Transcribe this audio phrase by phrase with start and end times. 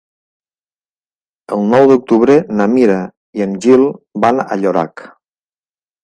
[1.57, 2.95] El nou d'octubre na Mira
[3.39, 3.83] i en Gil
[4.25, 5.05] van a Llorac.